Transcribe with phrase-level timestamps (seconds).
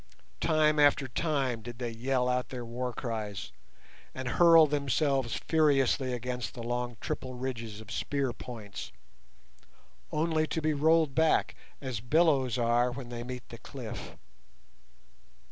[0.39, 3.51] Time after time did they yell out their war cries,
[4.15, 8.91] and hurl themselves furiously against the long triple ridges of spear points,
[10.11, 14.17] only to be rolled back as billows are when they meet the cliff.